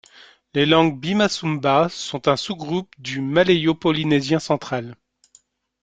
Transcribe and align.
Les 0.55 0.65
langues 0.65 0.99
bima-sumba 0.99 1.87
sont 1.87 2.27
un 2.27 2.35
sous-groupe 2.35 2.89
du 2.97 3.21
malayo-polynésien 3.21 4.39
central. 4.39 4.95